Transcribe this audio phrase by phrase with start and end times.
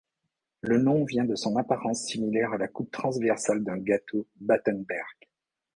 [0.61, 5.29] Le nom vient de son apparence similaire à la coupe transversale d'un gâteau Battenberg.